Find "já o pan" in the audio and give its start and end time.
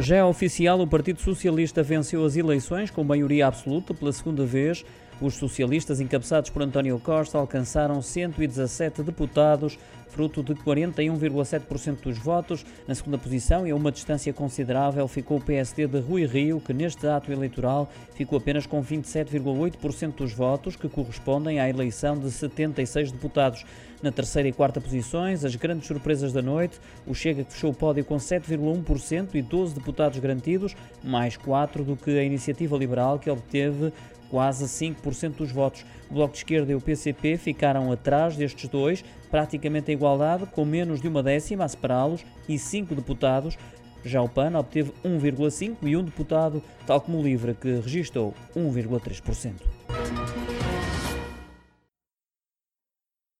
44.04-44.58